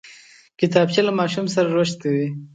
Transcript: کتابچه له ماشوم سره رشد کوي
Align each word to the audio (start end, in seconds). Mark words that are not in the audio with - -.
کتابچه 0.59 1.01
له 1.07 1.11
ماشوم 1.19 1.45
سره 1.55 1.67
رشد 1.77 1.95
کوي 2.03 2.27